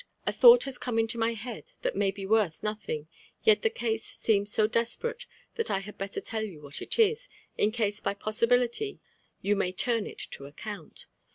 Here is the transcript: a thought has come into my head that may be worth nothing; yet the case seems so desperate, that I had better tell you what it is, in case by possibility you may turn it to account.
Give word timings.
a 0.25 0.33
thought 0.33 0.63
has 0.63 0.79
come 0.79 0.97
into 0.97 1.19
my 1.19 1.33
head 1.35 1.73
that 1.83 1.95
may 1.95 2.09
be 2.09 2.25
worth 2.25 2.63
nothing; 2.63 3.07
yet 3.43 3.61
the 3.61 3.69
case 3.69 4.03
seems 4.03 4.51
so 4.51 4.65
desperate, 4.65 5.27
that 5.53 5.69
I 5.69 5.77
had 5.77 5.99
better 5.99 6.19
tell 6.19 6.41
you 6.41 6.59
what 6.59 6.81
it 6.81 6.97
is, 6.97 7.29
in 7.55 7.71
case 7.71 7.99
by 7.99 8.15
possibility 8.15 8.99
you 9.43 9.55
may 9.55 9.71
turn 9.71 10.07
it 10.07 10.17
to 10.31 10.45
account. 10.45 11.05